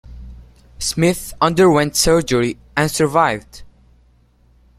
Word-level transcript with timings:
Smith 0.79 1.31
underwent 1.41 1.95
surgery 1.95 2.57
and 2.75 2.89
survived. 2.89 3.61